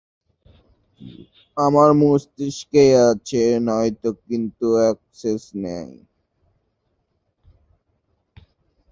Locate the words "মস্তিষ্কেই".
2.01-2.91